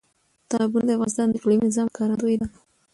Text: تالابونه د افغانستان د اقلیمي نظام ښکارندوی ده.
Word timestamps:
تالابونه 0.49 0.85
د 0.87 0.91
افغانستان 0.95 1.27
د 1.29 1.33
اقلیمي 1.39 1.65
نظام 1.69 1.87
ښکارندوی 1.91 2.35
ده. 2.41 2.47